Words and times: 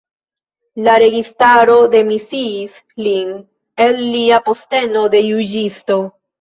La 0.87 0.95
registaro 1.03 1.75
demisiis 1.97 2.79
lin 3.09 3.37
el 3.87 4.03
lia 4.17 4.43
posteno 4.51 5.07
de 5.19 5.25
juĝisto. 5.31 6.05